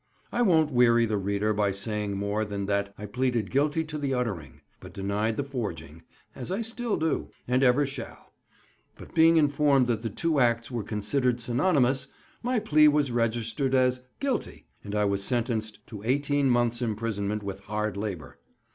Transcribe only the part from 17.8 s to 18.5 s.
labour.